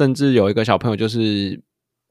[0.00, 1.62] 甚至有一个小朋友就是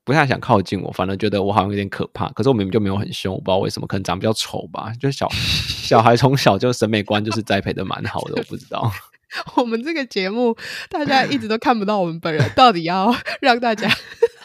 [0.05, 2.29] 不太想靠近我，反而觉得我好像有点可怕。
[2.33, 4.93] 可是我明明就没有很凶，我不知道为什么，可能长得比较丑吧。
[5.01, 8.91] 就小 小孩从小就审美观就是栽培的蛮好的，我不知道。
[9.57, 10.55] 我们这个节目
[10.87, 13.89] 大家一直都看不到我们本人，到底要让大家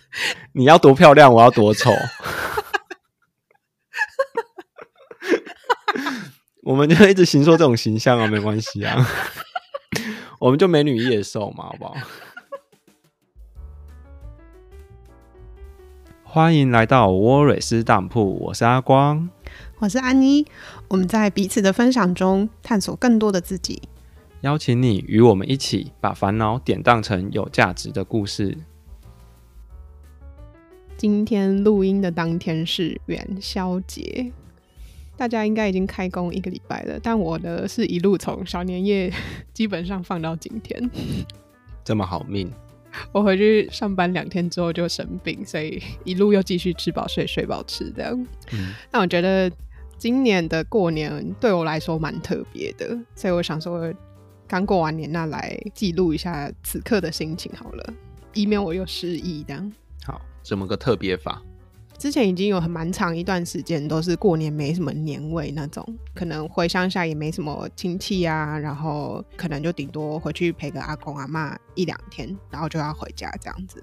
[0.52, 1.90] 你要多漂亮，我要多丑。
[6.62, 9.06] 我们就一直形塑这种形象啊，没关系啊，
[10.40, 11.95] 我们就美女野兽嘛，好不好？
[16.34, 19.30] 欢迎来到沃瑞斯当铺，我是阿光，
[19.79, 20.45] 我是安妮，
[20.88, 23.80] 我们在彼此的分享中探索更多的自己，
[24.41, 28.59] 邀请你与我们一起把烦恼典当成有价值的故事。
[30.97, 34.33] 今天录音的当天是元宵节。
[35.16, 39.12] 大家应该已经开工一个礼拜了，但我的是一路从小年夜
[39.53, 40.91] 基本上放到今天，
[41.84, 42.51] 这么好命。
[43.12, 48.27] 我回去上班两天之后就生病，所以一路又继续吃饱睡，睡饱吃这样。
[48.53, 49.51] 嗯，那我觉得
[49.98, 53.92] 今年的过年对我来说蛮特别的，所以我想说
[54.47, 57.95] 刚过完年，那来记录一下此刻的心情好了，
[58.34, 59.73] 以免我又失忆这样。
[60.05, 61.42] 好，怎么个特别法？
[62.05, 65.83] 之前已经有很蛮长一段时间都是过年没什么年味那种，
[66.14, 73.83] 可能回乡下也没什么亲戚啊，然后可能就顶多回去陪个阿公阿妈一两天，然后就要回家这样子。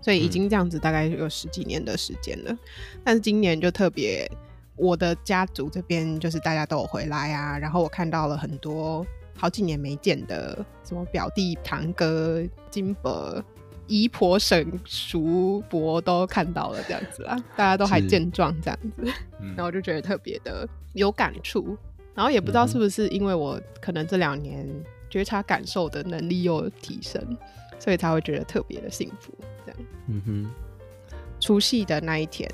[0.00, 2.52] 所以已经这样子大概有十几年的时间了。
[2.52, 2.58] 嗯。
[3.02, 4.30] 但是今年就特别，
[4.76, 9.04] 我的家族这边就是大家都有回来啊，然后我看到了很多
[9.36, 12.40] 好几年没见的什么表弟堂哥
[12.70, 13.44] 金伯。
[13.86, 21.76] 姨婆、婶叔伯都看到了这样子啦，大家都还健壮这样子，嗯、然后我就觉得特别的有感触，
[22.14, 24.66] 然后也不知道是不是因为我可能这两年
[25.10, 27.20] 觉察感受的能力又提升，
[27.78, 29.32] 所以才会觉得特别的幸福
[29.66, 29.80] 这样。
[30.08, 30.50] 嗯哼，
[31.40, 32.50] 除夕的那一天，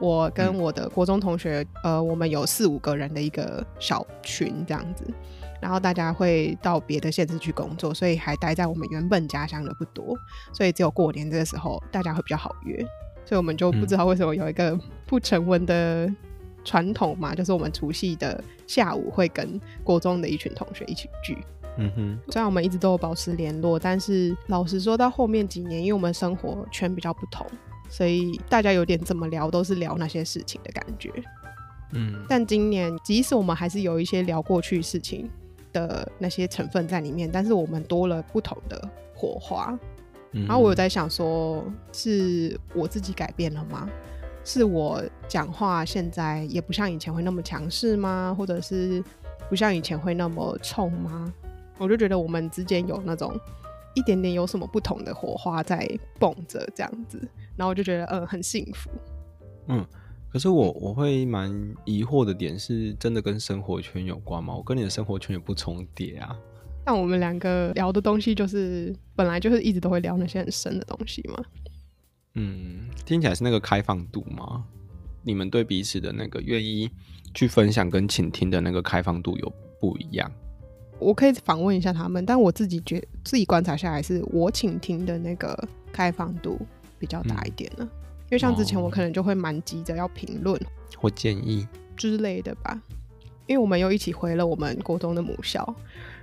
[0.00, 5.04] 我跟我的国中同学，嗯、呃，我们有四五个人的一个小群这样子。
[5.64, 10.14] 然后大家会到别的县市去工作，所以还待在我们原本家乡的不多，
[10.52, 12.86] 所以只有过年这个时候大家会比较好约，
[13.24, 16.06] 所以我们就不知道为什么有一个不成文的
[16.66, 21.38] 传统嘛，就是我们除夕的下午会跟国中的一群同学一起聚。
[21.78, 27.46] 嗯哼，虽然我们一直都有保持联络，但是老实说到后面几年，因为我们生活圈比较不同，
[27.88, 31.10] 所以大家有点怎么聊都是聊那些事情的感觉。
[31.94, 35.30] 嗯，但今年即使我们还是有一些聊过去事情
[35.74, 39.78] 的那些成分在里面，但是我们多了不同的火花。
[40.32, 41.62] 嗯、然后我有在想说，
[41.92, 43.86] 是我自己改变了吗？
[44.42, 48.34] 是我讲话现在也不像以前会那么强势吗？
[48.36, 49.04] 或者是
[49.48, 51.32] 不像以前会那么冲吗？
[51.78, 53.38] 我就觉得我们之间有那种
[53.94, 55.86] 一点点有什么不同的火花在
[56.18, 57.18] 蹦着这样子，
[57.56, 58.90] 然后我就觉得嗯，很幸福。
[59.68, 59.86] 嗯。
[60.34, 61.48] 可是我我会蛮
[61.84, 64.52] 疑惑的点是，真的跟生活圈有关吗？
[64.52, 66.36] 我跟你的生活圈也不重叠啊。
[66.84, 71.44] 但我们两个聊的东西，就是本来就是一直都会聊那些很深的东西嘛。
[72.34, 74.64] 嗯，听起来是那个开放度吗？
[75.22, 76.90] 你们对彼此的那个愿意
[77.32, 80.28] 去分享跟倾听的那个开放度有不一样？
[80.98, 85.56] 我可以访问一下他们，但我自己觉自己观察下来，是我倾听的那个
[85.92, 86.58] 开放度
[86.98, 87.88] 比较大一点呢。
[87.88, 90.58] 嗯因为像之前我可能就会蛮急着要评论
[90.98, 91.66] 或建议。
[91.96, 92.80] 之类的吧，
[93.46, 95.74] 因为我们又一起回了我们国中的母校，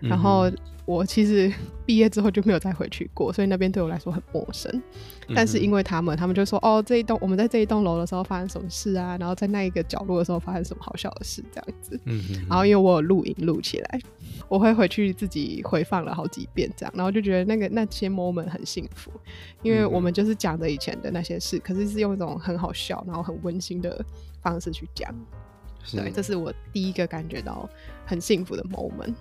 [0.02, 0.52] 然后。
[0.84, 1.50] 我其实
[1.86, 4.82] 毕业之后就没有再回去过，所以那边对我来说很陌生。
[5.34, 9.16] 但是因为他们，他们就说：“哦，这一栋我们在这一栋楼的时候发生什么事啊？
[9.20, 12.34] 然后在那一个角落的时候发生什么好笑的事，这样子。”嗯哼。
[12.50, 14.00] 然后因为我有录影录起来，
[14.50, 19.12] 我会回去自己回放了好几遍，这样，然后就觉得那个那些 moment 很幸福，
[19.62, 24.04] 因为我们就是讲着以前的那些事，可是是用一种很好笑，然后很温馨的
[24.42, 25.14] 方式去讲。
[25.94, 27.70] 对，这是我第一个感觉到
[28.06, 29.14] 很幸福的 moment。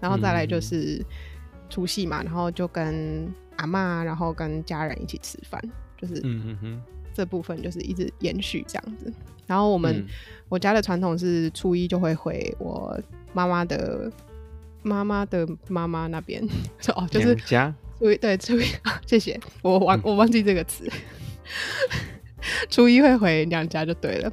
[0.00, 1.04] 然后再来就是
[1.68, 5.60] 除夕嘛，然后就跟阿嬷，然后跟家人一起吃饭，
[5.96, 6.82] 就是嗯嗯嗯
[7.12, 9.12] 这部分就是一直延续这样子。
[9.44, 10.06] 然后我们、嗯、
[10.48, 12.96] 我家的传统是初一就会回我
[13.32, 14.08] 妈妈的
[14.82, 16.40] 妈妈的妈妈那边，
[16.94, 18.64] 哦，就是家初一对初一，
[19.04, 20.88] 谢谢我忘我忘记这个词，
[22.70, 24.32] 初一会回娘家就对了。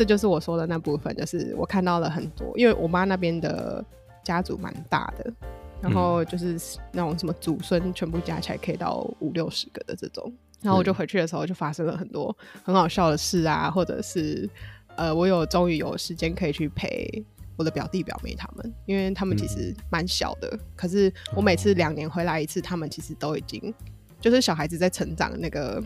[0.00, 3.84] 这就是我说的那部分，就是我看到了很多，因为我妈那边的。
[4.22, 5.32] 家族蛮大的，
[5.80, 6.54] 然后就是
[6.92, 10.30] 那种什么祖孙全部加起来可以到五六十个的这种，
[10.60, 14.48] 然后我就回去的时候就发生了很多很好笑的事啊，或者是
[14.94, 17.24] 呃，我有终于有时间可以去陪
[17.56, 23.74] 我的表弟表妹他们，因为他们其实蛮小的，可是我每次两年回来一次，他们其实都已经
[24.20, 25.82] 就是小孩子在成长的那个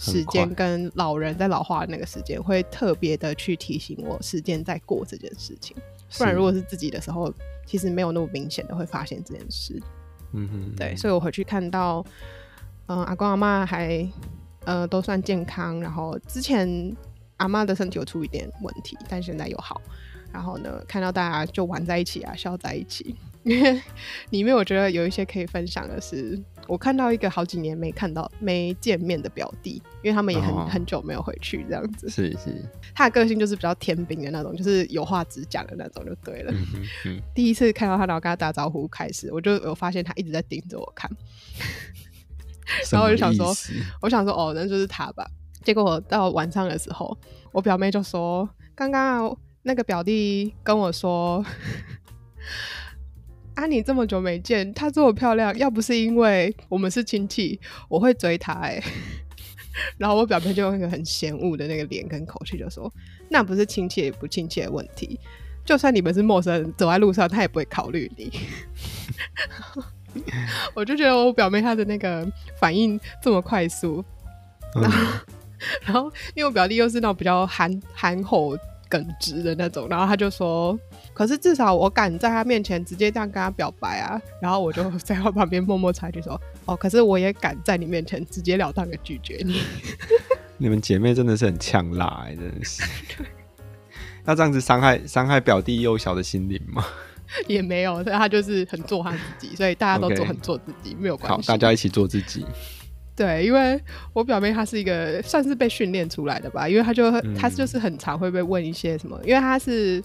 [0.00, 5.76] 时间，跟老人在老化的那个时间，会特别的去提醒我时间在过这件事情。
[6.16, 7.32] 不然如果是自己的时候，
[7.66, 9.80] 其实没有那么明显的会发现这件事。
[10.32, 12.04] 嗯哼，对，所以我回去看到，
[12.86, 14.08] 嗯、呃，阿公阿妈还
[14.64, 16.96] 呃都算健康，然后之前
[17.38, 19.80] 阿妈的身体有出一点问题，但现在又好。
[20.32, 23.16] 然后呢，看到大家就玩在一起啊，笑在一起。
[23.44, 23.80] 因 为
[24.30, 32.08] 里面我觉得有一些可以分享的是，我看到一个好几年没看到、没见面的表弟，因为他们也很、哦、很久没有回去，这样子。
[32.08, 32.62] 是是。
[32.94, 36.52] 他的个性就是比较天兵的那种，就是有话直讲的那种，就对了。
[36.52, 36.66] 嗯
[37.06, 41.10] 嗯、第一次看到他，然后跟他打招呼开始，我就有发现他一直在盯着我看，
[42.90, 43.54] 然后我就想说，
[44.02, 45.26] 我想说，哦，那就是他吧。
[45.62, 47.16] 结果我到晚上的时候，
[47.52, 51.42] 我表妹就说，刚刚那个表弟跟我说。
[53.58, 53.66] 啊！
[53.66, 57.58] 你这么久没见，她这么漂亮，要不是因为我们是亲戚，
[57.88, 58.84] 我会追她哎、欸。
[59.98, 62.88] 然后我表妹就用一个很嫌恶的那个脸跟口气就说
[63.28, 65.18] ：“那不是亲切不亲切的问题，
[65.64, 68.30] 就算你们是陌生人，走在路上，她也不会考虑你。
[70.72, 72.24] ”我就觉得我表妹她的那个
[72.60, 74.04] 反应这么快速，
[74.80, 75.20] 然后，嗯、
[75.82, 76.04] 然后
[76.36, 78.56] 因为我表弟又是那种比较憨憨厚。
[78.90, 80.72] 耿直的那种，然后他就说
[81.18, 89.60] ：“可是至少我敢在他面前直接这样跟他表白啊。”然后我就在他旁边默默插一句说：“哦，可是我也敢在你面前直截了当的拒绝你。
[90.56, 92.82] ”你们姐妹真的是很呛辣哎、欸，真的是。
[94.24, 96.84] 那这样子伤害伤害表弟幼小的心灵吗？
[97.46, 100.98] 也没有，所以他就是很做他自己，所以大家都做很做自己，okay.
[100.98, 101.50] 没有关系。
[101.50, 102.46] 好，大家一起做自己。
[103.14, 103.78] 对，因为
[104.12, 110.00] 我表妹她是一个算是被训练出来的吧，因为她就她就是很常会被问一些什么，因为她是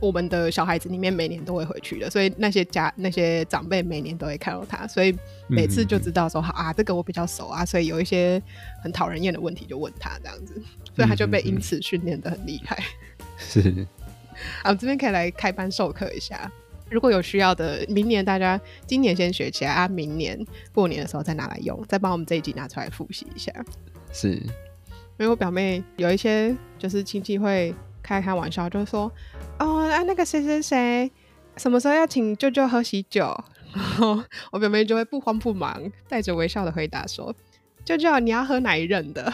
[0.00, 5.16] 我们的小孩子里面每年都会回去的，所以那些家那些长辈每年都会看到他，所以
[5.48, 8.42] 每次就知道说好啊，这个我比较熟啊，所以有一些
[8.82, 10.54] 很讨人厌的问题就问他这样子，
[10.94, 12.82] 所以他就被因此训练的很厉害。
[13.38, 13.86] 是，
[14.62, 16.50] 啊，我这边可以来开班授课一下。
[16.90, 20.38] 如果有需要的，明年大家今年先学起来啊，明年
[20.72, 23.50] 过年的时候再拿来用，再帮我们这一集拿出来复习一下。
[24.12, 27.74] 是，因为我表妹有一些就是亲戚会
[28.04, 29.10] 开开玩笑，就是说
[29.58, 31.10] 哦，啊那个谁谁谁
[31.56, 33.36] 什么时候要请舅舅喝喜酒，
[33.74, 34.22] 然 后
[34.52, 37.34] 我表妹就会不慌不忙，带着微笑的回答说
[37.84, 39.32] ：“舅舅你要喝哪一任的？”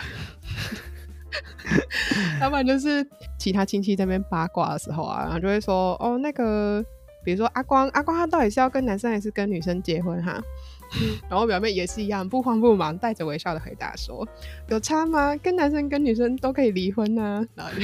[2.40, 3.06] 要不然就是
[3.38, 6.82] 其他亲戚在那边八卦的时候啊，然后就会说：“哦那个。”
[7.22, 10.42] 比如说阿光，阿光他到底是要跟男生还是跟女生结婚哈？
[11.28, 14.26] 然后我表妹也是一样，不慌不忙，带着微笑的回答说
[14.68, 15.36] ：“有差吗？
[15.36, 17.80] 跟男生跟女生都可以离婚呢。”然后就，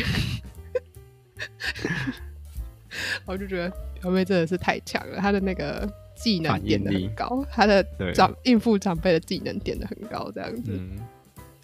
[3.27, 7.85] 我就觉得表妹真的是太强了，她的那个技能点的很高，她的
[8.15, 10.73] 长应付长辈的技能点的很高，这样子。
[10.73, 10.99] 嗯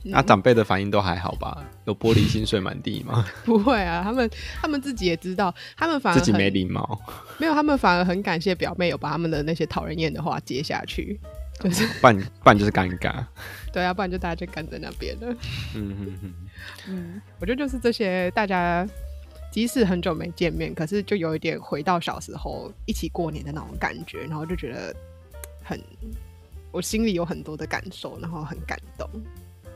[0.05, 1.65] 那、长辈的反应都还好吧？
[1.85, 3.25] 有玻璃心碎满地吗？
[3.47, 4.29] 不会啊，他们
[4.61, 7.01] 他们自己也知道，他们反而自己没礼貌。
[7.39, 11.21] 没有，他们反而很感谢表妹有把他们的那些讨人厌的话接下去，
[11.61, 13.25] 就是不然不然就是尴尬。
[13.73, 15.33] 对啊，不然就大家就干在那边了。
[15.77, 16.35] 嗯嗯嗯
[16.89, 18.85] 嗯，我觉得就是这些，大家
[19.53, 24.97] 即使很久没见面，可是就有一点回到小时候一起过年的那种感觉，然后就觉得
[25.63, 25.79] 很，
[26.71, 29.07] 我心里有很多的感受，然后很感动。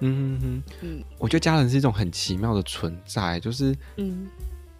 [0.01, 4.27] 嗯哼哼，嗯，我觉得家人是一种很奇妙的存在，就是，嗯，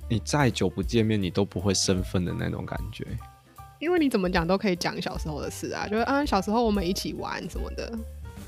[0.09, 3.07] 你再久不见面，你都不会生分的那种感觉。
[3.79, 7.93] 因为你怎么讲都可以讲小时候的事啊，就是啊，小时候我们一起玩什么的。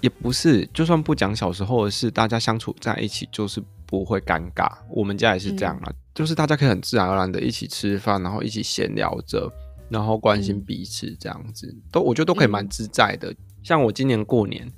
[0.00, 4.71] 也不是，就算不讲小时候的事，大家相处在一起就是不会尴尬。
[4.88, 9.50] 我们家也是这样啊，嗯，就是大家可以很自然而然的一起吃饭，然后一起闲聊着，
[9.88, 13.37] 然后关心彼此这样子，嗯，都我觉得都可以蛮自在的，嗯。
[13.64, 14.71] 像我今年过年。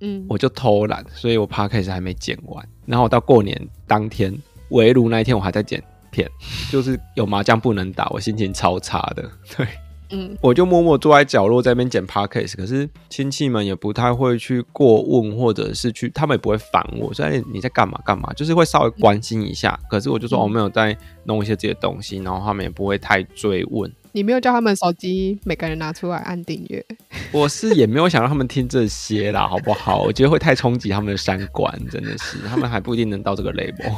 [0.00, 2.68] 嗯，我就偷懒，所以我 podcast 还没剪完。
[2.84, 4.30] 然后我到过年当天
[4.68, 6.30] 围炉那一天，我还在剪片，
[6.70, 9.22] 就是有麻将不能打，我心情超差的。
[9.56, 9.66] 对，
[10.10, 12.56] 嗯，我就默默坐在角落在那边剪 podcast。
[12.56, 19.78] 可是亲戚们也不太会去过问，或者是去，他们也不会烦我，所以你在干嘛干嘛，就是会稍微关心一下。
[19.90, 23.90] 可是我就说我没有在弄一些这些东西，然后他们也不会太追问。
[24.12, 26.82] 你没有叫他们手机每个人拿出来按订阅？
[27.32, 30.02] 我是也没有想让他们听这些啦，好不好？
[30.02, 33.92] 我觉得会太冲击他们的三观，真的是，他们还不一定能到这个 level。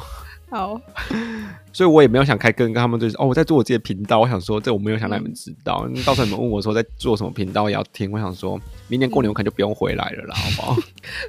[0.51, 0.81] 好，
[1.73, 4.21] 所以我也没有想开跟跟他们对哦，我在做我自己的频道。
[4.21, 5.87] 我想说，这我没有想让你们知道。
[5.87, 8.11] 嗯、 到时候你们问我说在做什么频道，也要听。
[8.11, 10.77] 我想说明年过年我可能就不用回来了啦，好不好？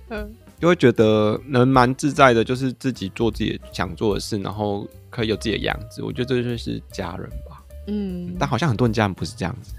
[0.10, 6.02] 嗯，就会觉得能蛮自在的，就是自己做自己想做的事，然后可以有自己的样子。
[6.02, 7.62] 我觉得这就是家人吧。
[7.88, 9.74] 嗯，但好像很多人家人不是这样子。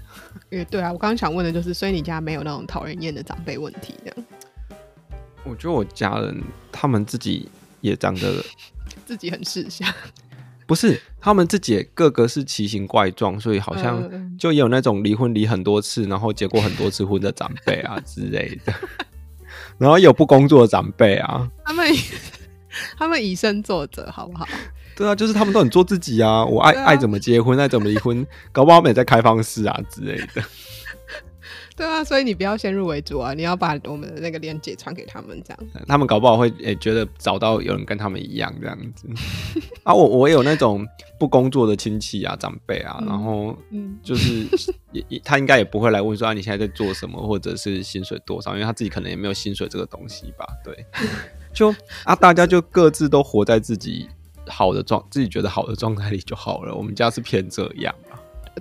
[0.49, 4.25] 也对啊，我刚刚想问的就是，所以你家没有那种讨人厌的长辈问题这样？
[5.43, 6.39] 我觉得我家人
[6.71, 8.43] 他们自己也长得
[9.11, 9.85] 自己很识相，
[10.65, 18.73] 不是他们自己也个个是奇形怪状，所以好像就也有那种离婚离很多次，然后结过很多次婚的长辈啊 之类的，
[19.77, 21.93] 然后有不工作的长辈啊，他们
[22.97, 24.47] 他们以身作则，好不好？
[24.95, 30.41] 对啊，就是他们都很做自己啊，我爱、啊、爱怎么结婚爱怎么离婚，搞不好他们也在开放式啊之类的。
[31.81, 33.33] 对啊，所以你不要先入为主啊！
[33.33, 35.59] 你要把我们的那个链接传给他们，这样
[35.89, 39.07] 他们搞不好会诶、欸、觉得找到有人跟他们一样这样子
[39.81, 39.91] 啊。
[39.91, 40.85] 我我有那种
[41.17, 43.57] 不工作的亲戚啊、长辈啊，然后
[44.03, 44.45] 就是
[44.91, 50.45] 也 也他应该也不会来问说啊，你现在在做什么，或者是薪水多少，因为他自己可能也没有薪水这个东西吧。
[50.63, 50.85] 对，
[51.51, 51.73] 就
[52.05, 54.07] 啊，大家就各自都活在自己
[54.45, 56.75] 好的状，自己觉得好的状态里就好了。
[56.75, 57.95] 我们家是偏这样。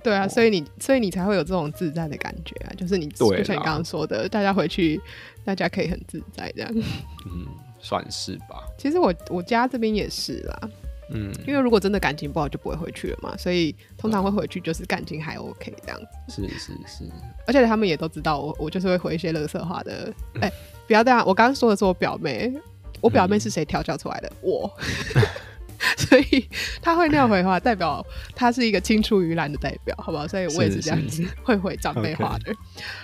[0.02, 5.00] 对啊，所以你所以你才会有这种自在的感觉啊，就是你就像你刚刚说的，大家回去
[5.44, 6.70] 大家可以很自在这样。
[7.26, 7.46] 嗯，
[7.80, 8.62] 算是吧。
[8.78, 10.70] 其实我我家这边也是啦，
[11.10, 16.42] 嗯，因为如果真的感情不好就不会回去了嘛，所以通常会回去就是感情还 OK 这样子。
[16.42, 17.04] 是是是，
[17.46, 20.12] 而且他们也都知道我我就是会回一些乐色话的。
[20.40, 20.52] 哎、欸，
[20.86, 22.52] 不要这样，我刚刚说的是我表妹，
[23.00, 24.28] 我表妹是谁调教出来的？
[24.28, 24.70] 嗯、我。
[25.96, 26.48] 所以
[26.82, 30.26] 他会那样回话，代表他是一个青出于蓝的代表，好不好？
[30.28, 32.54] 所以我也是这样子会回长辈话的。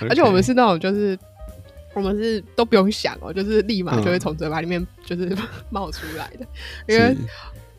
[0.00, 1.18] 而且我们是那种，就是
[1.94, 5.36] 我们是都不用想哦，就是立马就会从嘴巴里面就是
[5.70, 6.46] 冒出来的。
[6.86, 7.16] 因为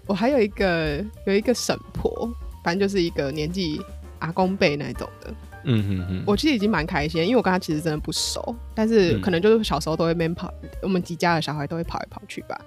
[0.06, 2.30] 我还有一个有一个婶婆，
[2.64, 3.82] 反正就是一个年纪
[4.20, 5.34] 阿公辈那种的。
[5.70, 10.52] 嗯嗯嗯，我其实已经蛮开心，因为我跟他其实真的不熟，但是可能就是小时候都会边跑，
[10.82, 12.60] 我们几家的小孩都会跑来跑去吧。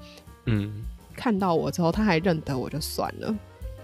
[0.45, 0.85] 嗯。
[1.21, 3.35] 看到我之后，他还认得我就算了，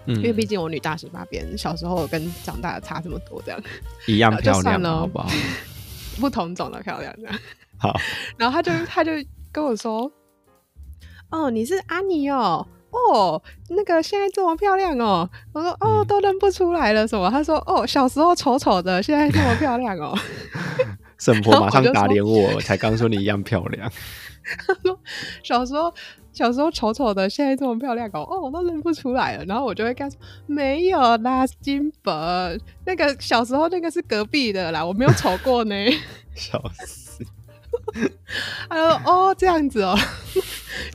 [0.06, 3.60] 嗯、因为毕竟我女大十八变，小时候跟长大的差这么多，这样
[4.06, 5.28] 一样 漂亮了，好不好？
[6.18, 7.38] 不同种的漂亮，这样
[7.76, 7.94] 好。
[8.38, 9.12] 然后他就他就
[9.52, 10.10] 跟我说
[11.28, 20.18] ：“哦，你是阿妮哦，哦，那个现在这么漂亮哦。”我说：“哦，都认不出来了，什么？”他说：“哦，小时候丑丑的，现在这么漂亮哦。”
[21.32, 23.90] 婶婆马上打脸我，我才刚说你一样漂亮。
[24.66, 25.00] 他 说
[25.42, 25.92] ：“小时候。”
[26.36, 29.44] 小时候丑丑的，现在这么漂亮搞，哦，我都认不出来了。
[29.46, 35.74] 然后我就会跟他说：“没有啦，金本那个小时候那个是隔壁的啦，我没有丑过呢。
[36.36, 37.24] ”笑死！
[38.68, 39.98] 他说：“哦，这样子哦，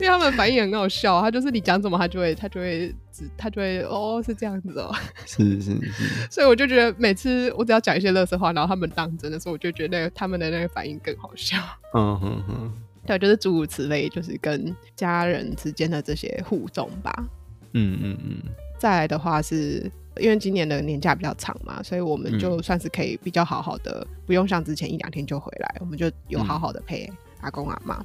[0.00, 1.20] 为他们反应很好笑。
[1.20, 2.94] 他就是你讲什么，他就会他就会
[3.36, 4.94] 他就会哦，是这样子哦。
[5.26, 6.26] ”是是是。
[6.30, 11.56] 所以我就觉得每次我只要讲一些乐色话，然后他们当真的时候，我就觉得他们的那个反应更好笑。
[11.94, 12.72] 嗯哼哼。
[13.04, 17.12] 对，就是诸如此类，就是跟家人之间的这些互动吧。
[17.72, 18.42] 嗯嗯嗯。
[18.78, 27.10] 再来的话是，因为今年的年假比较长嘛，所以我们就算是可以比较好好的，嗯、不用像之前一两天就回来，我们就有好好的陪
[27.40, 28.04] 阿公阿妈。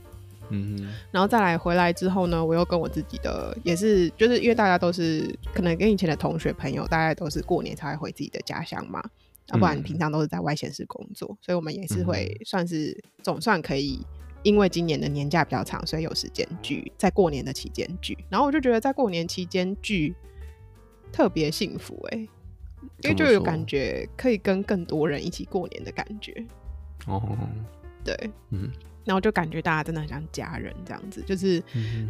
[0.50, 0.94] 嗯嗯。
[1.12, 9.02] 然后再来回来之后呢，我又跟我自己的也是，就是因为大家都是可能跟以前的同学朋友，大概都是过年才会回自己的家乡嘛，
[9.48, 14.06] 要、嗯、不然平常都是在外县市工作，所以我们也是会算是总算可以。
[14.44, 18.18] 因为今年的年假比较长，所以有时间聚，在过年的期间聚。
[18.30, 20.16] 然后我就觉得在过年期间聚
[21.12, 22.30] 特别幸福哎、欸，
[23.02, 26.46] 因为就有感觉可以跟更多人一起过年的感觉。
[27.08, 27.38] 哦，
[28.06, 28.16] 对，
[28.52, 28.72] 嗯，
[29.08, 31.64] 然后就感觉大家真的很像家人这样子，就是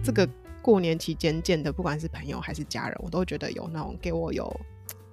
[0.03, 0.27] 这个
[0.61, 4.53] 过年期间见的，不管是朋友还是家人，我都觉得有那种给我有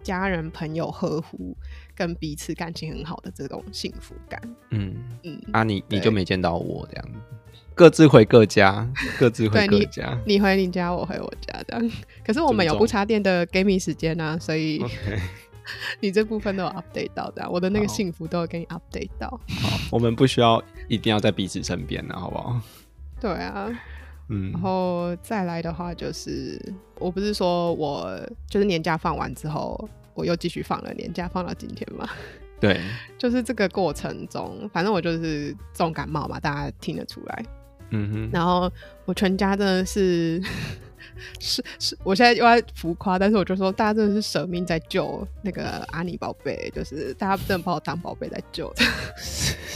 [0.02, 1.56] 家人朋友呵护。
[1.96, 7.04] 跟彼此感情很好的这种幸福感，嗯嗯啊你，你你就没见到我这样，
[7.72, 10.18] 各自回各家，各自回各家。
[10.26, 11.90] 你，你回你家，我回我家这样。
[12.26, 14.82] 可是我们有不插电的 gaming 时间啊，所以
[16.00, 19.28] 你这部分都有 update 到的，我的那个幸福都有给你 update 到。
[19.28, 22.60] 好，我们不需要一定要在彼此身边了，好不好？
[23.20, 23.70] 对啊，
[24.28, 26.60] 嗯，然后再来的话就是，
[26.98, 28.18] 我不是说我
[28.48, 29.88] 就是年假放完之后。
[30.16, 32.08] 我又继续放了年假，放到今天嘛。
[32.60, 32.80] 对，
[33.18, 37.44] 就是这个过程中，反正我就是重感冒嘛，大家听得出来。
[37.90, 38.30] 嗯哼。
[38.32, 38.70] 然后
[39.06, 40.40] 我全家真的是，
[41.40, 48.84] 是是，我现在又在浮夸，但是我就说，大家真的是舍命在救那个阿尼宝贝，就是大家真的把我当宝贝在救的。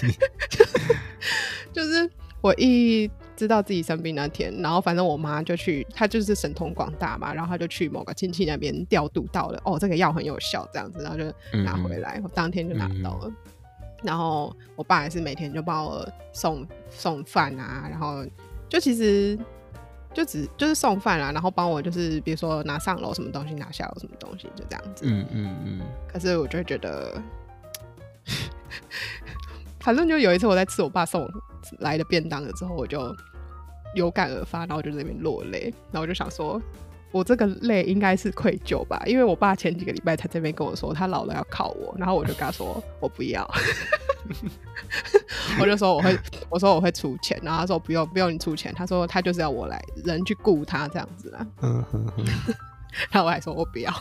[1.73, 3.11] 就是我一。
[3.38, 11.25] 知道自己生病那天，然后反正我妈就去，她就是神通广大嘛，然后她就去某个亲戚那边调度到了，哦，这个药很有效，这样子，然后就
[11.62, 13.28] 拿回来，嗯、我当天就拿到了。
[13.28, 13.37] 嗯、
[14.02, 18.26] 然后我爸也是每天就帮我送送饭啊，然后
[18.68, 19.38] 就其实
[20.18, 25.04] 就只就是送饭啦，然后帮我就是比如说拿上楼什么东西，拿下楼什么东西，就这样子。
[25.06, 25.80] 嗯嗯嗯。
[26.12, 27.22] 可是我就觉得，
[29.78, 31.25] 反正就有一次我在吃我爸送
[31.78, 33.14] 来的便当了之后，我就。
[33.94, 36.60] 有感而发，然后就在那边落泪，然后我就想说，
[37.10, 43.48] 我这个累应该是愧疚吧，因为我爸前几个礼拜才这边跟我说他老了要靠我，然后我就跟他说我不要，
[45.60, 46.18] 我就说我会，
[46.50, 51.46] 我说我会出钱，然后他说不用不用你出钱，他说他就是要我来人去雇他这样子啦，
[53.10, 53.92] 然后我还说我不要，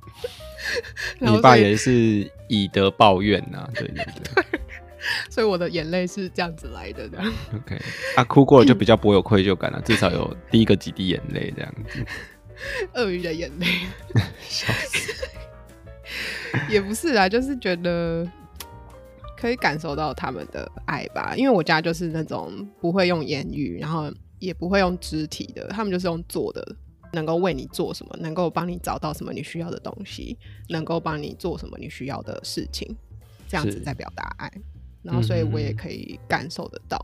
[1.20, 4.44] 你爸也是以德报怨呐、啊，对对对。
[5.30, 7.32] 所以我的眼泪是这样子来的，这样。
[7.54, 7.78] OK，
[8.16, 12.04] 啊，哭过了就 比较不会有愧疚感了，至少有 第一个几滴眼泪这样子。
[12.94, 13.66] 鳄鱼的眼泪，
[14.40, 15.14] 笑死。
[16.68, 18.28] 也不是啊，就是觉得
[19.38, 21.34] 可以感受到他们的爱吧。
[21.36, 26.76] 因为我家就是那种不会用言语，然后也不会用肢体的，他们就是用做的，
[27.12, 30.36] 能够为你做什么，能够帮你找到什么你需要的东西，
[30.68, 32.94] 能够帮你做什么你需要的事情，
[33.48, 34.52] 这样子在表达爱。
[35.02, 36.98] 然后，所以我也可以感受得到，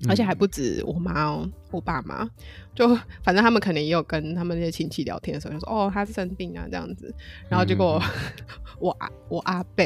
[0.00, 2.28] 嗯、而且还不止我妈哦，我爸妈
[2.74, 2.88] 就
[3.22, 7.14] 反正他们可能也有跟他们那些亲戚聊天的时候，就说哦，他是生病啊这样子。
[7.48, 8.32] 然后结果、嗯、
[8.80, 9.84] 我阿我阿伯，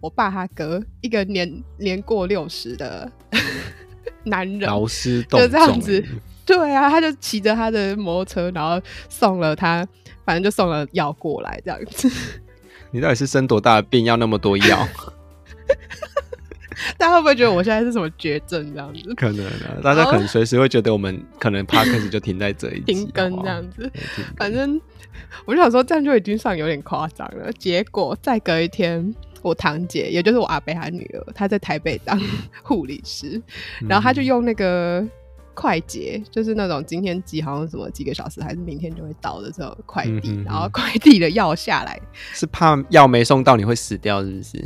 [0.00, 3.10] 我爸他哥，一个年年过六十的
[4.24, 6.04] 男人，劳师动众就这样子，
[6.44, 8.78] 对啊，他就骑着他的摩托车，然后
[9.08, 9.86] 送了他，
[10.24, 12.10] 反正就送了药过来这样子。
[12.92, 14.86] 你到底是生多大的病，要那么多药？
[17.06, 19.00] 大家会不会觉得我现在是什么绝症这样子？
[19.14, 23.88] 可能啊，大家可能随时会觉得我们可能 podcast 就停在这一停更这样子。
[24.36, 24.80] 反正
[25.44, 27.52] 我就想说，这样就已经算有点夸张了。
[27.52, 32.20] 结果再隔一天，我堂姐，也就是我阿伯他女儿，她在台北当
[32.64, 33.40] 护理师，
[33.88, 35.06] 然后她就用那个
[35.54, 42.00] 快捷，就是那种今天寄好像什么几个小时，还是明天就会到的这种快递，嗯、然后快递的药下来，
[42.32, 44.64] 是怕药没送到你会死掉，是不是？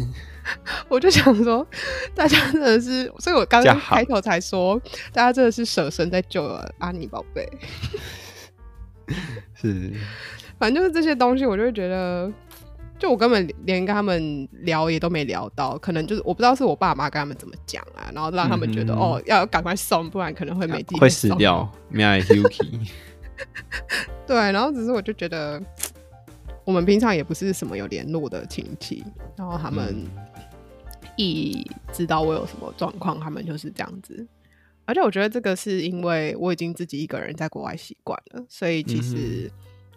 [0.89, 1.67] 我就想说，
[2.15, 4.81] 大家真的是，所以我刚刚开头才说，
[5.13, 7.49] 大家真的是舍身在救了安妮宝贝。
[9.55, 9.93] 是，
[10.59, 12.33] 反正就是这些东西，我就会觉得，
[12.99, 21.71] 就我根本连跟他们聊也都没聊到，可能就是我不知道是我爸妈跟他们怎么讲啊，然后让他们觉得、嗯、哦，要赶快送，不然可能会没地方会死掉。
[21.93, 22.89] My Yuki，
[24.27, 25.63] 对，然后只是我就觉得，
[26.65, 29.05] 我们平常也不是什么有联络的亲戚，
[29.37, 30.07] 然后他们。
[31.21, 34.27] 嗯一知道我有什么状况，他们就是这样子。
[34.87, 39.51] 而且我觉得这个是因为我已经自己一个人在国外习惯了，所以其实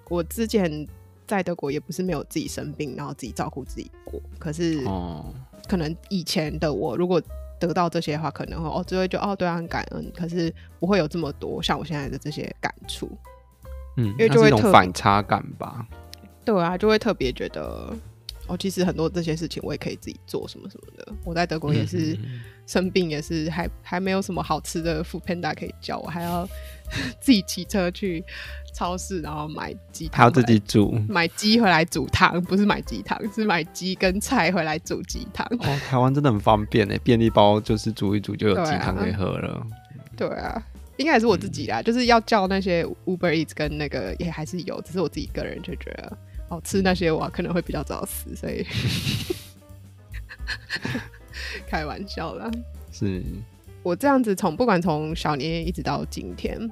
[0.09, 0.85] 我之前
[1.25, 4.21] 在德国也不是没有自己生病，然后自己照顾自己过。
[4.37, 4.83] 可是，
[5.67, 7.19] 可能以前的我如果
[7.59, 10.11] 得到这些的话，可能会哦，只会觉得哦，对啊，很感恩。
[10.15, 13.09] 可是不会有这么多像我现在的这些感触，
[13.97, 15.87] 嗯，因为就会特反差感吧。
[16.45, 17.95] 对啊，就会特别觉得。
[18.53, 21.11] 哦，其实很多这些事情我也可以自己做，什么什么的。
[21.25, 22.15] 我在德国也是
[22.67, 26.47] 生病，也是还还没有什么好吃的 foodpanda 可以叫，我还要
[27.19, 28.23] 自己骑车去
[28.75, 35.47] 超市，然后买鸡汤，还要自己煮，买鸡回来煮汤，不是买鸡汤，是买鸡跟菜回来煮鸡汤。
[35.59, 39.65] 哦，台湾真的很方便诶，便利包就是煮一煮就有鸡汤可以喝了。
[40.15, 40.63] 对啊，对啊，
[40.97, 46.17] 应该也是我自己啦，嗯、就是要叫那些 Uber Eats 跟那个也还是有，只是我自己个人就觉得。
[46.53, 48.63] 哦，吃那些我可能会比较早死，所以
[51.67, 52.51] 开玩笑啦。
[52.91, 53.23] 是
[53.81, 56.69] 我这样子从不管从小年一直到今天，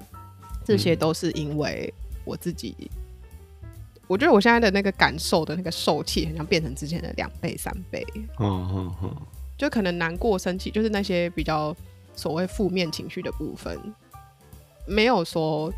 [0.63, 1.91] 这些都是因为
[2.24, 2.76] 我自己。
[2.80, 3.70] 嗯、
[4.08, 8.06] 我觉得我现在的那个感受的那个受气，好像变成之前的两倍三倍。
[8.39, 9.15] 嗯嗯嗯，
[9.58, 11.76] 就可能难过、生气，就是那些比较
[12.15, 13.80] 所谓负面情绪的部分，
[14.86, 15.74] 没有说。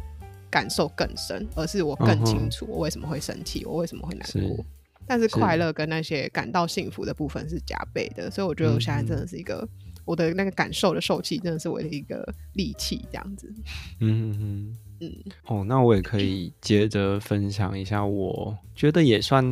[0.53, 4.55] 感受更深，而是我更清楚我为什么会生气，我为什么会难过。
[4.55, 4.65] 是
[5.07, 13.51] 但是快乐跟那些感到幸福的部分是加倍的，所以我觉得我现在真的是一个、嗯、我的那个感受的受气，真的是我的一个利器，这样子。
[13.99, 14.77] 嗯嗯嗯。
[15.01, 15.11] 嗯
[15.47, 19.43] 哦，那我也可以接着分享一下，我觉得也算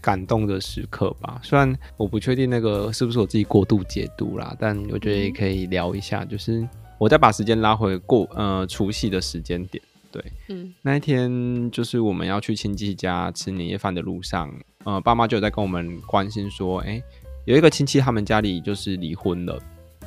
[0.00, 1.38] 感动的时刻吧。
[1.44, 9.80] 虽然我不确定那个是不是我自己过度解读啦，但我觉得也可以聊一下，嗯、就是我再把时间拉回过呃除夕的时间点。
[10.10, 14.52] 对，嗯，那一天就是我们要去亲戚家吃年夜饭的路上，
[14.84, 17.02] 呃，爸妈就有在跟我们关心说，哎，
[17.44, 19.60] 有一个亲戚他们家里就是离婚了，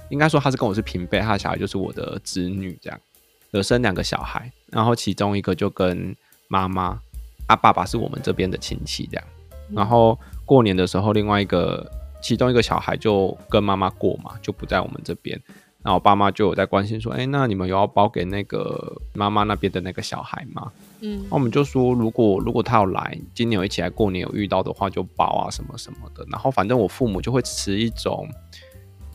[0.10, 3.00] 应该说他是跟我是平辈，他的小孩就是我的侄女这样，
[3.52, 6.16] 有生两个小孩，然后其中一个就跟
[6.48, 7.00] 妈妈，
[7.48, 9.26] 啊，爸爸是我们这边的亲戚这样，
[9.72, 11.90] 然后过年的时候，另外一个
[12.22, 15.40] 其中一个小孩就跟妈妈过嘛，就不在我们这边。
[15.82, 28.28] 然后我爸妈就有在关心说：“哎，那你们有要包给那个妈妈那边的那个小孩吗？”嗯，那我们就说：“如果如果他要来，今年有一起来过年有遇到的话，就包啊什么什么的。”然后反正我父母就会持一种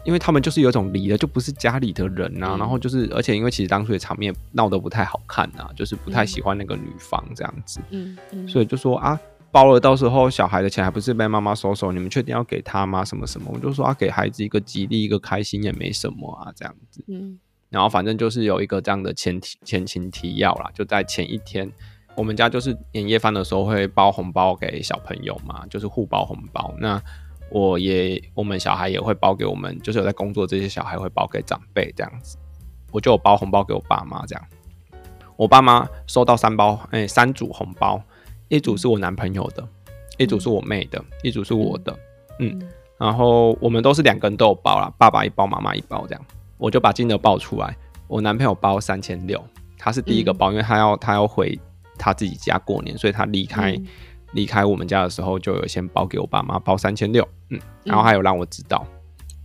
[0.05, 9.21] 因为他们就是有一种离了就不是家里的人呐、啊，嗯、然后就是而且因为其实当初的场面闹得不太好看呐、啊，就是不太喜欢那个女方这样子，嗯嗯，所以就说啊。
[9.55, 11.93] 包了，到时候小孩的钱还不是被妈妈收收？
[11.93, 13.05] 你们确定要给他吗？
[13.05, 13.49] 什么什么？
[13.55, 17.05] 我就说啊，给孩子一个吉利，一个开心也没什么啊，这样子。
[17.07, 17.39] 嗯，
[17.71, 21.71] 然后反正就是有一个这样的前提前情提要啦，就在前一天，
[22.17, 26.75] 我们家就是年夜饭的时候会包红包给小朋友嘛，就是互包红包。
[26.81, 27.01] 那
[27.49, 32.37] 我也我们小孩也会包给我们，就是有在工作这些小孩会包给长辈这样子。
[32.91, 34.45] 我就有包红包给我爸妈这样，
[35.37, 38.03] 我爸妈收到三包，哎、欸，三组红包。
[38.49, 41.93] 一组是我男朋友的，嗯、一组是我妹的，一组是我的，
[42.39, 46.25] 嗯，嗯，然后我们都是两个人都有包啦，爸爸一包，妈妈一包这样，
[46.59, 47.77] 我就把金额报出来，
[48.07, 49.43] 我男朋友包三千六，
[49.79, 51.59] 他是第一个包，嗯、因为他要他要回
[51.99, 53.73] 他自己家过年，所以他离开
[54.33, 58.87] 离、嗯、开我们家的时候就有先包给我爸妈包三千六，嗯，然后还有让我知道，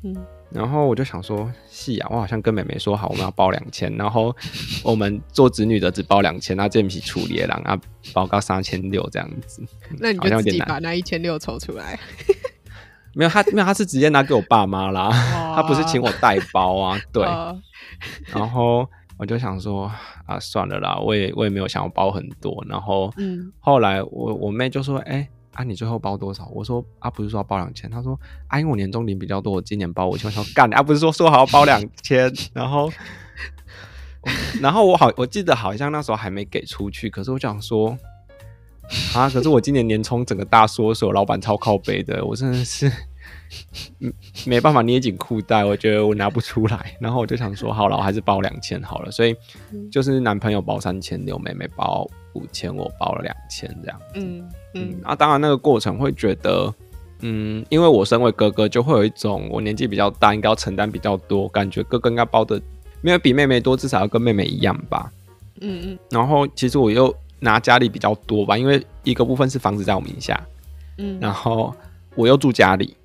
[0.03, 0.15] 嗯。
[0.51, 4.35] 嗯然后我就想说，是啊，我好像跟妹妹说好，我们要包两千，然后
[4.83, 7.79] 我们做子女的只包两千，那这批处理的人啊，
[8.13, 9.63] 包到三千六这样子。
[9.99, 11.99] 那你就自己把那一千六抽出来。
[13.13, 16.99] 没有他，没有他是直接拿给我爸妈啦，哦、他不是请我代包啊。
[17.12, 17.23] 对。
[17.23, 17.55] 哦、
[18.33, 19.91] 然后我就想说
[20.25, 22.65] 啊，算了啦，我也我也没有想要包很多。
[22.67, 25.29] 然后，嗯，后来我我妹就说，哎、欸。
[25.53, 26.47] 啊，你最后包多少？
[26.53, 27.89] 我说啊，不是说要包两千。
[27.89, 30.71] 他说啊，因为我年终领比较多，我今年包五千我说干。
[30.73, 32.91] 啊，不是说说好要包两千，然后，
[34.62, 37.09] 然后我好，我记得好像那时候还没给出去。
[37.09, 37.97] 可是我想说
[39.13, 42.91] 啊，可是我今年年终整个大缩手，老板超靠背的，我真的是
[44.45, 46.95] 没办法捏紧裤带，我觉得我拿不出来。
[46.99, 49.12] 然后我就想说，好了，我还是包两千好了。
[49.12, 49.35] 所以
[49.91, 54.05] 就是男朋友包三千六，妹妹包五千，我包了两千这样子。
[54.15, 54.49] 嗯。
[54.75, 56.71] 嗯，啊，当然那个过程会觉得，
[57.21, 62.62] 嗯，因为我身为哥哥，就会有一种我年纪比较大，应该要承担比较多，感觉哥哥应该包的
[63.01, 65.12] 没有比妹妹多，至少要跟妹妹一样吧。
[65.62, 65.99] 嗯嗯。
[66.12, 70.39] 然后其实我又拿家里比较多吧，因为一个部分是房子在我名下，
[70.99, 71.73] 嗯，然后
[72.13, 72.95] 我又住家里，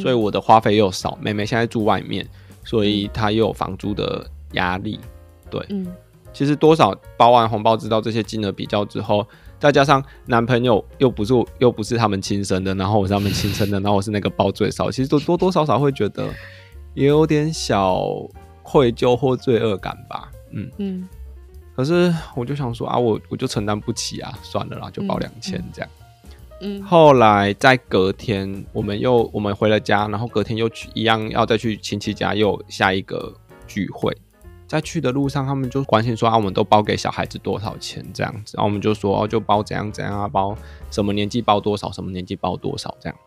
[0.00, 1.18] 所以我的花费又少。
[1.20, 2.26] 妹妹现在住外面，
[2.64, 4.98] 所以她又有房租的压力。
[5.50, 5.86] 对，嗯，
[6.32, 9.26] 其实多少包完红包，知道这些金额比较之后。
[9.56, 16.28] 再加上男朋友又不是又不是他们亲生的，然后我是他们亲生的，然后我是那个包最少， 其实都多多少少会觉得
[16.92, 18.04] 也有点小
[18.62, 20.30] 愧疚或罪恶感吧。
[20.50, 21.08] 嗯嗯。
[21.74, 25.90] 可是我就想说啊，我我就承担不起啊，算了啦，就包两千这样。
[25.98, 26.03] 嗯。
[26.84, 33.34] 后来在隔天，我们又我们回了家，然后隔天又去一样要再去亲戚家，又下一个
[33.66, 34.16] 聚会。
[34.66, 40.56] 在去的路上，他们就关心说啊，我们都包给小孩子多少钱这样子，然后我们就说哦，就包怎样怎样啊，包
[40.90, 43.18] 什么年纪包多少，什么年纪包多少这样。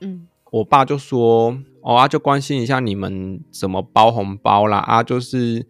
[0.00, 5.64] 嗯，我爸就说哦啊，就关心一下你们怎么包红包啦啊，就是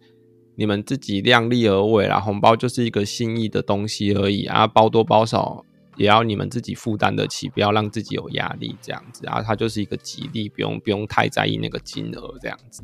[0.55, 5.63] 你们自己量力而为啦，红包就是一个心意的东西而已啊，包多包少
[5.95, 12.83] 也要你们自己负担得起，不要让自己有压力这样子啊，它就是一个吉利，不用不用太在意那个金额这样子。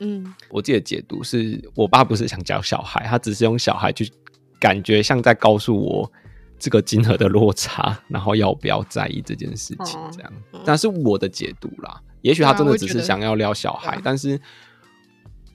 [0.00, 4.10] 嗯，我自己的解读是我爸不是想教小孩，他只是用小孩去
[4.58, 6.10] 感觉像在告诉我
[6.58, 10.32] 这个金额的落差，然后要不要在意这件事情这样。
[10.50, 14.30] 哦、但是我的解读啦，也许他真的只是想要撩小孩，啊、但是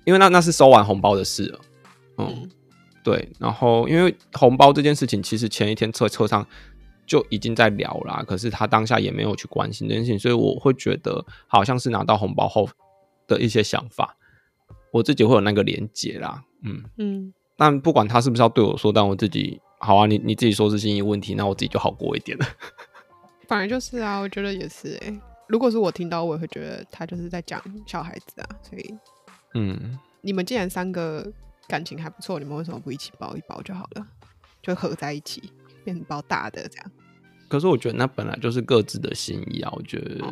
[0.06, 1.60] 因为那那是收完红包的事了。
[2.18, 2.50] 嗯，嗯
[3.04, 3.30] 对。
[3.40, 6.48] 然后因为红包这件事情，其实前一天车车上
[7.10, 12.70] 就已经在聊啦，可是他当下也没有去关心这件事情，所以我会觉得好像是拿到红包后
[13.26, 14.16] 的一些想法。
[14.92, 22.46] 我自己会有那个连结啦，嗯嗯，但不管他是不是要对我说，但我自己好啊，你你自己说是心意问题，那我自己就好过一点了。
[23.48, 25.20] 反正就是啊，我觉得也是哎、欸。
[25.48, 28.96] 如果是我听到，我也会觉得他就是在讲小孩子啊，所以
[29.56, 31.26] 嗯，你们既然三个
[31.68, 34.08] 感情还不错，你们为什么不一起包一包就好了，
[34.62, 35.52] 就合在一起
[35.84, 36.92] 变成包大的这样？
[37.50, 40.24] 可是我觉得那本来就是各自的心意啊，我觉得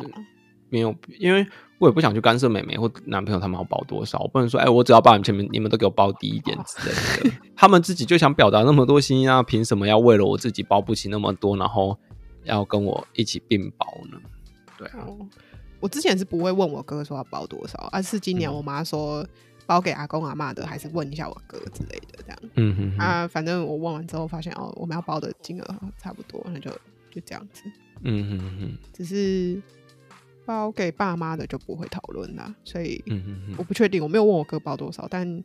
[0.70, 1.46] 没有，因为。
[1.80, 7.36] 我也不想去干涉妹妹或男朋友他们要包多少，我不能说，哎、欸，我只要包你前面，你们都给我包低一点之类的。
[7.54, 11.96] 他们自己就想表达那么多心意啊，凭什么要为了我自己包不起那么多，然后
[12.42, 14.18] 要跟我一起并包呢？
[14.76, 15.06] 对啊，
[15.78, 19.24] 我之前是不会问我哥说要包多少，而是今年我妈说
[19.64, 22.38] 包给阿公阿妈的，还是问一下我哥之类的这样。
[22.56, 26.72] 嗯哼，哼，啊，反正我问完之后发现哦，我们要包的金额差不多，那就
[27.18, 27.64] 就这样子。
[28.02, 29.60] 嗯嗯嗯，只是。
[30.46, 33.04] 包给爸妈的就不会讨论啦，所以
[33.58, 35.44] 我不确定，我没有问我哥包多少，但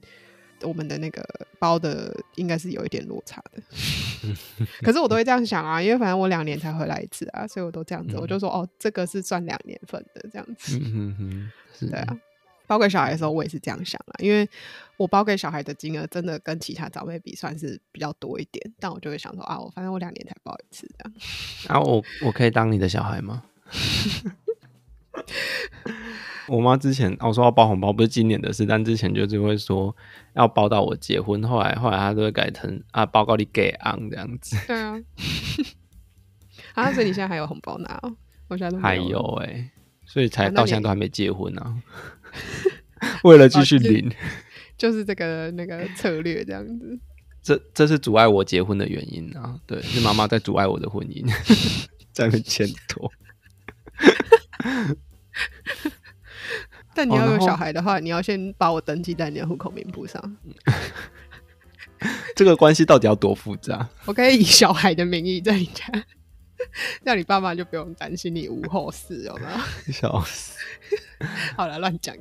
[0.61, 1.21] 我们的那个
[1.59, 3.61] 包的应该是有一点落差的。
[4.81, 10.79] 可是我都会这样想啊，因为反正我两年才回来一次啊，所以我都这样子，我就说哦，这个是算两年份的这样子。
[11.81, 12.17] 对啊，
[12.73, 14.49] 包给小孩的时候，我也是这样想啦，因为
[14.97, 21.13] 我包给小孩的金额真的跟其他长辈比算是比较多一点，但我就会想说啊，我反正我两年才包一次这样。
[21.69, 23.43] 啊、我我可以当你的小孩吗？
[26.47, 29.95] 我妈之前我说要包红包，不是今年的事，但之前就是会说
[30.33, 34.57] 要包到我结婚，后来后来她都会改成啊，包到你给昂这样子。
[34.65, 34.99] 对啊，
[36.73, 38.15] 啊，所以你现在还有红包拿哦？
[38.47, 39.71] 我现在都没还有哎、欸，
[40.05, 41.77] 所以才到现在都还没结婚呢、啊。
[42.99, 44.15] 啊、为了继续领、啊，
[44.77, 46.99] 就是这个那个策略这样子。
[47.43, 49.59] 这这是阻碍我结婚的原因啊！
[49.67, 51.29] 对，是妈妈在阻碍我的婚姻，
[52.13, 53.11] 在那牵拖。
[56.95, 60.37] 但你要有小孩的话，哦、你要先把我登记在你的户口名簿上。
[62.33, 63.89] 这个关系到底要多复杂？
[64.05, 65.85] 我可以以小孩的名义在你家，
[67.03, 69.57] 这样你爸妈就不用担心你无后事，有没有？
[69.91, 70.57] 笑死！
[71.55, 72.15] 好了，乱讲。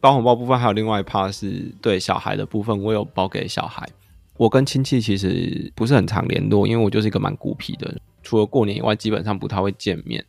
[0.00, 3.88] 包红包部分还有另外一 part 是对小孩的部分，我有包给小孩。
[4.36, 10.24] 我跟亲戚其实不是很常联络，因为我就是一个蛮孤僻的人，除了过年以外，基本上不太会见面。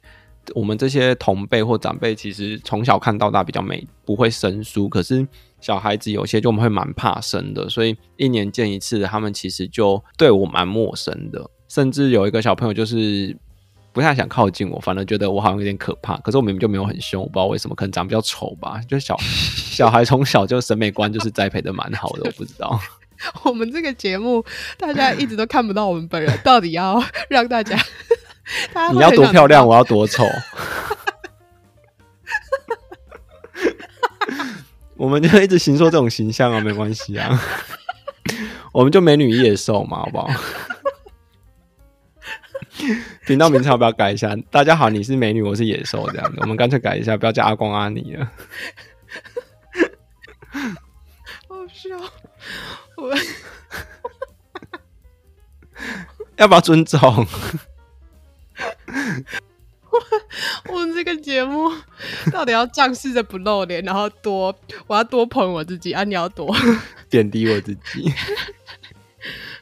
[0.53, 4.87] 我们这些同辈或长辈，其实从小看到大，比较美不会生疏。
[4.87, 5.27] 可是
[5.59, 11.49] 小孩子有些就我们会蛮怕生的，所以一年见一次，他们其实就对我蛮陌生的。
[11.75, 13.35] 甚至有一个小朋友就是
[13.91, 16.15] 不太想靠近我，反而觉得我好像有点可怕。
[16.19, 18.79] 可是我明明就没有很凶，我不知道为什么，可能长得比较丑吧。
[18.87, 22.79] 就小 小孩从小就审美观就是栽培的蛮好的，我不知道。
[23.43, 24.41] 我们这个节目
[24.77, 27.77] 大家一直都看不到我们本人，到底要让大家。
[28.93, 30.23] 你要多漂亮，我要多丑。
[34.95, 37.37] 我们就一直形塑这种形象啊，没关系啊。
[38.71, 40.29] 我们就美女野兽嘛，好不好？
[43.25, 44.35] 频道名称要不要改一下？
[44.49, 46.37] 大家好，你是美女，我是野兽，这样子。
[46.41, 48.31] 我们干脆改一下，不要叫阿光阿妮了。
[51.47, 51.95] 好笑，
[52.97, 53.15] 我
[56.37, 57.27] 要不要尊重？
[59.89, 60.01] 我
[60.73, 61.71] 我们这个节目
[62.31, 64.55] 到底要仗势着不露脸，然后多
[64.87, 66.03] 我要多捧我自己啊！
[66.03, 66.55] 你要多
[67.09, 68.13] 贬低我自己。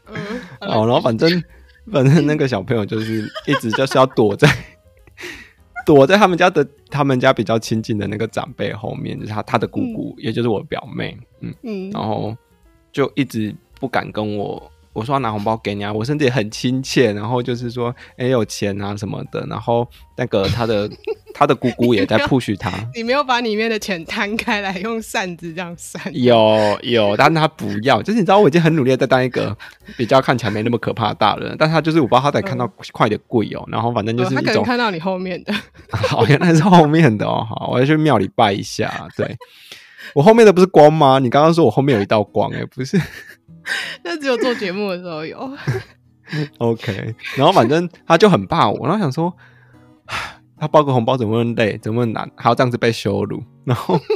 [0.08, 0.16] 嗯，
[0.62, 1.44] 哦，然后反正
[1.92, 4.48] 反正那个小朋友就是一直就是要躲在
[5.86, 12.36] 躲在他们家的他们家比较亲近的那个长辈后面，就是他他的姑姑，嗯、也就是我表妹，嗯嗯，然后
[12.92, 14.72] 就一直不敢跟我。
[14.94, 20.90] 我说要拿红包给你啊，我甚至也很亲切，然后就是说，哎、欸，有钱啊什么的，然后那个他的
[21.34, 26.00] 他的姑姑也在 push 他你，你没有把里面的钱摊开来，用扇子这样扇？
[26.14, 29.58] 有有，但是他不要，就是你知道我已经很努力的在当一个
[29.98, 35.54] 比较看起来没那么可怕的大人，但他就是我不知道他在看到快点贵哦，然后反正就是一种、哦、他可能看到你后面的，
[35.90, 39.36] 好， 原来是后面的哦，好，我要去庙里拜一下，对，
[40.14, 41.18] 我后面的不是光吗？
[41.18, 43.02] 你刚刚说我后面有一道光、欸，哎，不是。
[44.04, 45.38] 那只有做节目的时候有。
[46.58, 49.32] OK，然后反正他就很怕我，然后想说，
[50.58, 54.00] 他包个红包怎么那么累，怎么那么难，还要这样子被羞辱，然后，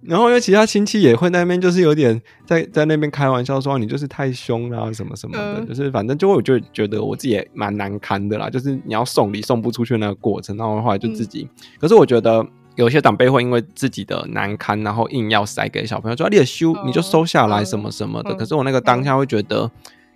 [0.00, 12.44] 然后因为其他亲戚也会在那边，就是有点在在那边开玩笑说你就是太凶啦，什么什么的，呃、就是反正就会就觉得我自己也蛮难堪的啦，就是你要送礼送不出去那个过程，然后后来就自己，嗯、可是我觉得。
[12.78, 18.32] 有些长辈会因为自己的难堪，然后硬要塞给小朋友，说你也修，你就收下来什么什么的。
[18.36, 19.68] 可是我那个当下会觉得，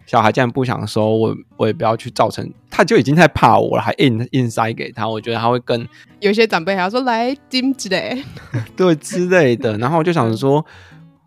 [0.06, 5.88] 小孩既然不想收，我我也不要去造成，他就已经在怕我了，还硬硬塞给他，我觉得他会跟。
[6.20, 8.22] 有些长辈还要说来金子嘞，
[8.76, 9.76] 对之类的。
[9.78, 10.64] 然后我就想说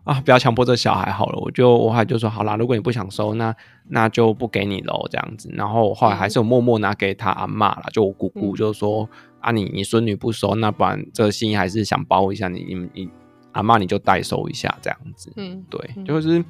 [0.04, 1.38] 啊，不要强迫这小孩好了。
[1.38, 3.54] 我就我还就说好啦，如果你不想收，那
[3.90, 5.50] 那就不给你喽，这样子。
[5.52, 9.06] 然后后来还是有默默拿给他阿妈了，就我姑姑就说。
[9.46, 13.08] 啊你，你你孙女不收，那不然这个心意还是想包一下你，你你
[13.52, 15.32] 阿妈你就代收一下这样子。
[15.36, 16.44] 嗯，对，嗯、就是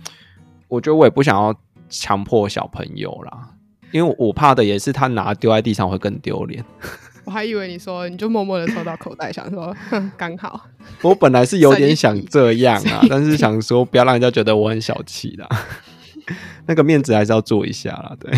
[0.66, 1.54] 我觉得我也不想要
[1.90, 3.50] 强迫小朋友啦，
[3.92, 6.64] 因为我怕的也是他拿丢在地上会更丢脸。
[7.26, 9.76] 我还以为你说你就默默的收到口袋，想说
[10.16, 10.64] 刚好。
[11.02, 15.46] 我本来是有点想这样啊，但是想说不要让人家觉得我很小气啦
[16.66, 18.32] 那个面子还是要做一下啦，对。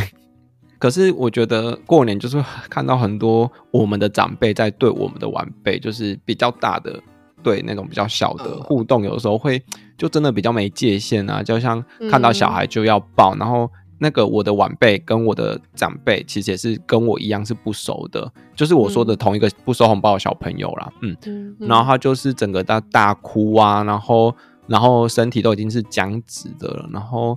[0.78, 7.00] 可是我觉得过年就是看到很多我们的长辈在对我们的晚辈，就是比较大的
[7.42, 9.60] 对那种比较小的互动，有的时候会
[9.96, 21.16] 就真的比较没界限啊，就像看到小孩就要抱，然后那个我的晚辈跟我的长辈其实也是跟我一样是不熟的，就是我说的同一个不收红包的小朋友啦，嗯，
[21.58, 24.32] 然后他就是整个大大哭啊，然后
[24.68, 27.36] 然后身体都已经是僵直的了，然后。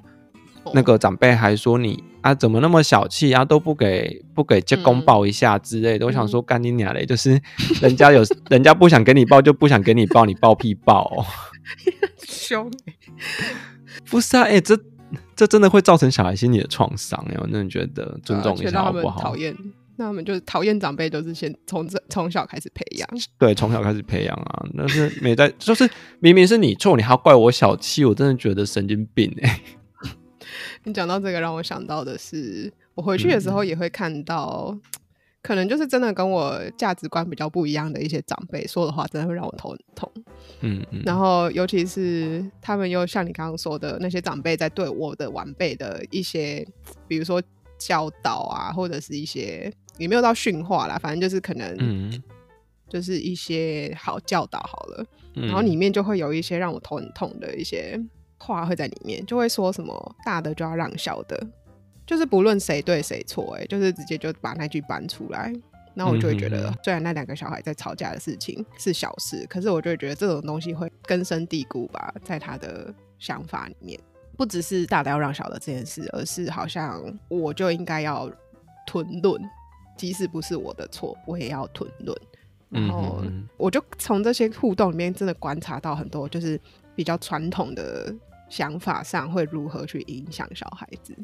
[0.74, 6.06] 那个长辈还说你啊，怎么那么小气啊，都不给不给接公抱一下之类的。
[6.06, 7.42] 嗯、我想说干你娘嘞，就是
[7.82, 11.26] 人家有 人家不想给你抱就不想给你抱，你抱屁抱哦，
[12.28, 12.94] 凶、欸！
[14.10, 14.78] 不是啊，哎、欸，这
[15.36, 19.20] 这真的会造成小孩心理的创伤哎，我真的觉得尊重一下好不好？
[19.22, 19.56] 讨厌，
[19.98, 23.10] 那他们就是讨厌长辈，都是先从这从小开始培养。
[23.40, 29.60] 对，从小开始培养啊，但是没在，就是明明是你错，你还要怪我小气，我真的觉得神经病哎。
[30.84, 34.82] 你讲到这个，让我想到的是，我回去的时候也会看到，嗯、
[35.42, 40.12] 可能就是真的跟我价值观比较不一样的一些长辈说的话，真的会让我头很痛。
[40.62, 41.04] 嗯嗯。
[41.06, 46.68] 然后，尤其是他们又像你刚刚说的那些长辈，在对我的晚辈的一些，
[47.08, 47.42] 比如说
[47.78, 52.22] 教导啊，或者是一些也没有到训话啦，反正就是可能，
[52.90, 55.06] 就是一些好教导好了。
[55.36, 58.00] 嗯、然后里面就会有一些让我头很痛的一些。
[58.42, 61.48] 话会在里面，就会说什么大的就要让小的，
[62.06, 65.54] 就是不论谁对谁错，哎，就是直接就把那句搬出来，
[65.94, 74.00] 然后我就会觉得，虽然那两个小孩在吵架的事情是小事，可是我就会觉得这种东西会根深蒂固吧，在他的想法里面，
[74.36, 78.30] 不只是大的要让小的这件事，而是好像我就应该要
[78.88, 79.40] 吞论，
[79.96, 82.18] 即使不是我的错，我也要吞论。
[82.70, 83.22] 然后
[83.58, 86.60] 我就从这些互动里面真的观察到很多，就是
[86.96, 88.14] 比较传统的。
[88.52, 91.16] 想法上会如何去影响小孩子？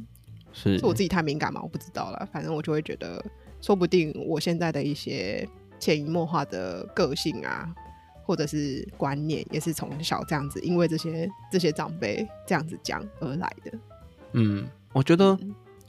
[0.53, 1.61] 是是我自己太敏感嘛？
[1.61, 2.27] 我不知道了。
[2.31, 3.23] 反正我就会觉得，
[3.61, 7.69] 说不定我现在的一些潜移默化的个性啊，
[8.23, 13.77] 或者是观念，也是从小这样子，因为这些这些长辈这样子讲而来的。
[14.31, 15.37] 嗯，我觉得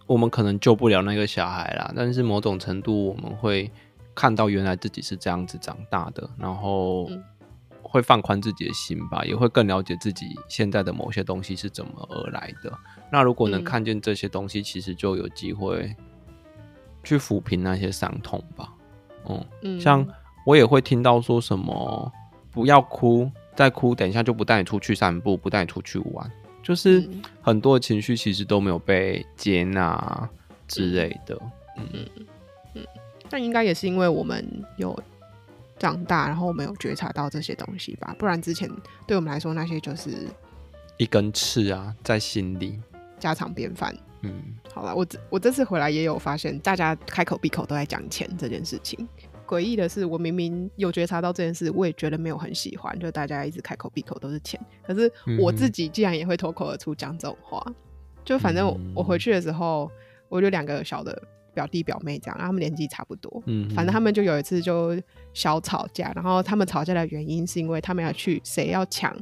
[0.07, 3.71] 我们可能救不了那个小孩啦，但是某种程度我们会
[4.13, 7.09] 看到原来自己是这样子长大的，然后。
[7.89, 12.71] 嗯会放宽自己的心吧，也会更了解自己现在的某些东西是怎么而来的。
[13.11, 15.97] 那如果能看见这些东西，嗯、其实就有机会
[17.03, 18.75] 去抚平那些伤痛吧。
[19.27, 20.07] 嗯，嗯，像
[20.45, 22.13] 我也会听到说什么
[22.53, 26.31] “不要哭，再哭，等一下就不带你出去散步，不带你出去玩”，
[26.63, 27.09] 就是
[27.41, 30.29] 很多情绪其实都没有被接纳
[30.67, 31.35] 之类的。
[31.79, 32.27] 嗯嗯
[32.75, 32.87] 嗯，
[33.31, 34.47] 但应该也是因为我们
[34.77, 34.95] 有。
[35.79, 38.71] 长大，然后我没有觉察到这些东西吧，不然之前
[39.07, 40.11] 对我们来说那些就是
[40.97, 42.81] 一根刺啊，在心里
[43.19, 43.97] 家常便饭。
[44.23, 44.43] 嗯，
[44.75, 49.09] 好了，我这我这次回来也有发现，大家开口闭口都在讲钱这件事情。
[49.47, 57.65] 诡异的是，我明明有觉察到这件事，我也觉得没有很喜欢，就大家一直开口闭口都是钱，可是我自己竟然也会脱口而出讲这种话，
[58.25, 59.91] 就反正我，我回去的时候，
[60.29, 61.23] 我就两个小的。
[61.59, 64.97] 表弟表妹这样，然后他们年纪差不多，嗯，反正他们就有一次就
[65.35, 69.13] 小吵架，然后他们吵架的原因是因为他们要去谁要抢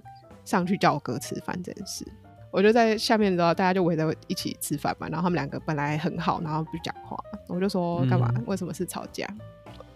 [0.44, 2.04] 上去叫我哥吃饭这件事，
[2.50, 7.16] 我就在下面的时候，大家就围着一起吃饭嘛，然后他们两个本来很好，然后不讲话，
[7.48, 8.30] 我就说干嘛？
[8.44, 9.26] 为什么是吵架？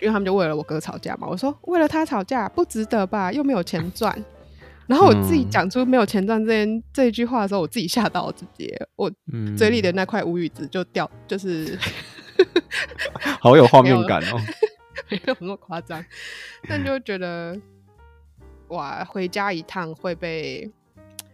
[0.00, 4.16] 因为他们就为了我哥吵架嘛，我说为了他吵架不值得吧，又没有钱赚。
[4.86, 9.08] 然后我自己讲出没有钱赚这这一句话的时候，我自己吓到我自己，我
[9.56, 11.78] 嘴里的那块无语子就掉，就是。
[13.40, 14.40] 好有画面感哦，
[15.10, 16.04] 没有那么夸张，
[16.68, 17.58] 但就觉得
[18.68, 20.70] 哇，回家一趟会被，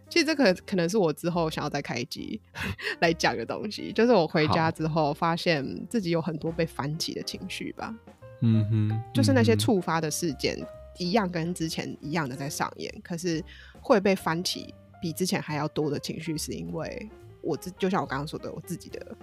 [0.09, 2.41] 其实这可可能是我之后想要再开一集
[2.99, 7.93] 来讲的东西，就是我回家之后发现自己有很多被翻起的情绪吧，
[8.41, 10.57] 嗯哼，就是那些触发的事件
[10.97, 13.43] 一样跟之前一样的在上演，可是
[13.81, 17.09] 会被翻起比之前还要多的情绪，是因为
[17.41, 19.15] 我自就像我刚刚说的，我自己的。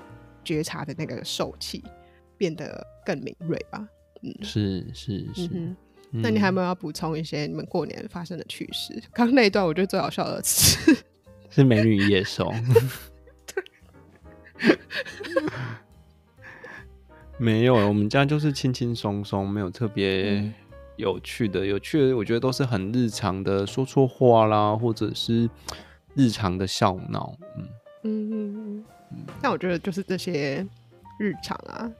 [0.45, 1.83] 觉察的那个受气
[2.37, 3.89] 变得更敏锐吧，
[4.23, 5.49] 嗯，是是是。
[5.53, 5.77] 嗯
[6.13, 8.95] 嗯、那你还有没有要补充一些你们过年发生的趣事？
[9.13, 10.97] 刚刚那一段我觉得最好笑的是
[11.51, 12.53] 是美女与野兽。
[13.47, 13.65] 对
[17.37, 20.53] 没有，我们家就是轻轻松松，没有特别
[20.97, 21.67] 有趣的。
[21.67, 25.51] 有趣的，我觉得都是很日常的，说错话啦，或者是
[26.15, 27.37] 日常的笑闹。
[27.57, 27.69] 嗯
[28.05, 28.31] 嗯
[28.79, 28.85] 嗯。
[29.42, 30.66] 但我觉得就是这些
[31.18, 31.90] 日常啊，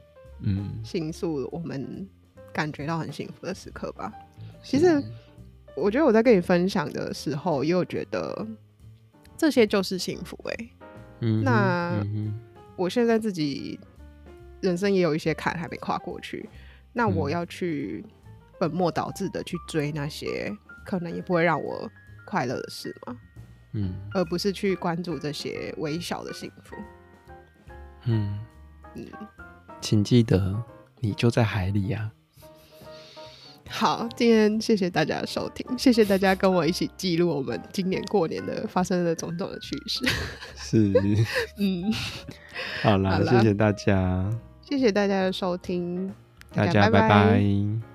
[0.42, 2.08] 嗯，倾诉我们
[2.52, 4.12] 感觉到很幸福的时刻吧。
[4.62, 5.02] 其实
[5.77, 8.46] 我觉得我在跟你分享的时候，也有觉得
[9.37, 10.71] 这些就是幸福哎、欸。
[11.21, 12.38] 嗯，那、嗯、
[12.77, 13.79] 我现在自己
[14.60, 16.48] 人生也有一些坎还没跨过去，
[16.92, 18.04] 那我要去
[18.58, 20.50] 本末倒置的去追那些
[20.85, 21.90] 可能也不会让我
[22.27, 23.17] 快乐的事吗？
[23.73, 26.77] 嗯，而不是去关注这些微小的幸福。
[28.07, 28.38] 嗯
[28.94, 29.07] 嗯，
[29.81, 30.63] 请记得，
[31.00, 32.13] 你就在海里呀、啊。
[33.69, 40.07] 好，今天谢谢大家的收听，谢谢大家跟我一起记录我们今年过年的发生的种种的趣事。
[40.55, 40.92] 是，
[41.59, 41.92] 嗯，
[42.83, 44.31] 好啦，好啦谢谢大家，
[44.63, 46.13] 谢谢大家的收听，
[46.52, 47.00] 大家拜拜。
[47.00, 47.94] 拜拜。